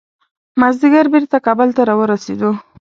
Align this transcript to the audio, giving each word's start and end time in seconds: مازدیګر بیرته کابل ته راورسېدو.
مازدیګر 0.59 1.05
بیرته 1.13 1.37
کابل 1.45 1.69
ته 1.75 1.81
راورسېدو. 1.89 2.51